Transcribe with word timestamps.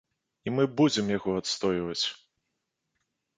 І 0.47 0.53
мы 0.55 0.63
будзем 0.79 1.11
яго 1.17 1.35
адстойваць! 1.41 2.01